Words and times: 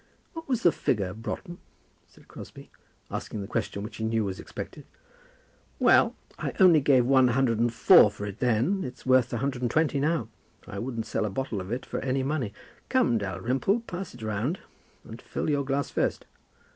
"What 0.33 0.49
was 0.49 0.63
the 0.63 0.71
figure, 0.71 1.13
Broughton?" 1.13 1.59
said 2.07 2.27
Crosbie, 2.27 2.71
asking 3.11 3.41
the 3.41 3.47
question 3.47 3.83
which 3.83 3.97
he 3.97 4.03
knew 4.03 4.23
was 4.25 4.39
expected. 4.39 4.87
"Well, 5.77 6.15
I 6.39 6.53
only 6.59 6.81
gave 6.81 7.05
one 7.05 7.27
hundred 7.27 7.59
and 7.59 7.71
four 7.71 8.09
for 8.09 8.25
it 8.25 8.39
then; 8.39 8.83
it's 8.83 9.05
worth 9.05 9.31
a 9.31 9.37
hundred 9.37 9.61
and 9.61 9.69
twenty 9.69 9.99
now. 9.99 10.27
I 10.67 10.79
wouldn't 10.79 11.05
sell 11.05 11.23
a 11.23 11.29
bottle 11.29 11.61
of 11.61 11.71
it 11.71 11.85
for 11.85 11.99
any 11.99 12.23
money. 12.23 12.51
Come, 12.89 13.19
Dalrymple, 13.19 13.81
pass 13.81 14.15
it 14.15 14.23
round; 14.23 14.57
but 15.05 15.21
fill 15.21 15.51
your 15.51 15.63
glass 15.63 15.91
first." 15.91 16.25